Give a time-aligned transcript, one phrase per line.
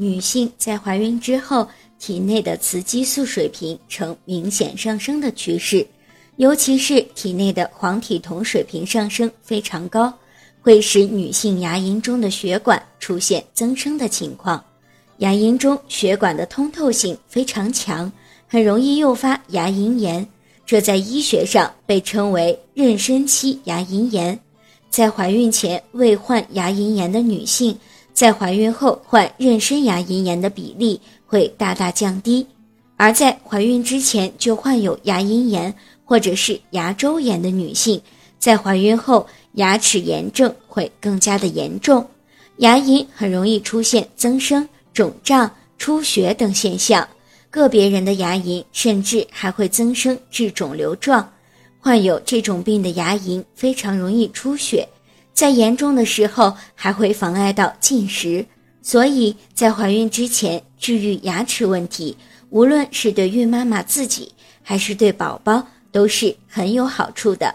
[0.00, 1.68] 女性在怀孕之后，
[1.98, 5.86] 体内的雌激素水平呈明显上升的趋势，
[6.36, 10.10] 尤其是体内的黄体酮水平上升非常高，
[10.62, 14.64] 会使女性牙龈中的血管出现增生的情况。
[15.18, 18.10] 牙龈中血管的通透性非常强，
[18.48, 20.26] 很容易诱发牙龈炎，
[20.64, 24.40] 这在医学上被称为妊娠期牙龈炎。
[24.88, 27.78] 在怀孕前未患牙龈炎的女性。
[28.12, 32.46] 在怀孕后患妊娠牙龈炎的比例会大大降低，
[32.96, 35.74] 而在怀孕之前就患有牙龈炎
[36.04, 38.00] 或者是牙周炎的女性，
[38.38, 42.06] 在怀孕后牙齿炎症会更加的严重，
[42.58, 47.08] 牙龈很容易出现增生、肿胀、出血等现象，
[47.48, 51.26] 个别人的牙龈甚至还会增生至肿瘤状。
[51.78, 54.86] 患有这种病的牙龈非常容易出血。
[55.40, 58.44] 在严重的时候还会妨碍到进食，
[58.82, 62.14] 所以在怀孕之前治愈牙齿问题，
[62.50, 64.30] 无论是对孕妈妈自己
[64.62, 67.54] 还是对宝宝都是很有好处的。